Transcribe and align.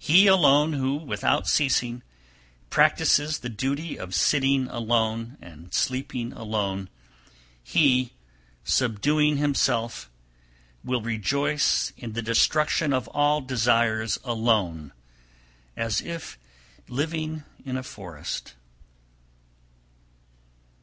305. 0.00 0.06
He 0.14 0.26
alone 0.26 0.72
who, 0.72 0.94
without 0.96 1.46
ceasing, 1.46 2.02
practises 2.70 3.40
the 3.40 3.50
duty 3.50 3.98
of 3.98 4.14
sitting 4.14 4.66
alone 4.68 5.36
and 5.38 5.74
sleeping 5.74 6.32
alone, 6.32 6.88
he, 7.62 8.14
subduing 8.64 9.36
himself, 9.36 10.08
will 10.82 11.02
rejoice 11.02 11.92
in 11.98 12.14
the 12.14 12.22
destruction 12.22 12.94
of 12.94 13.06
all 13.08 13.42
desires 13.42 14.18
alone, 14.24 14.94
as 15.76 16.00
if 16.00 16.38
living 16.88 17.44
in 17.62 17.76
a 17.76 17.82
forest. 17.82 18.54